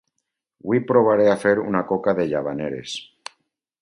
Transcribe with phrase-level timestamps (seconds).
[0.63, 2.97] Avui provaré de fer una coca de Llavaneres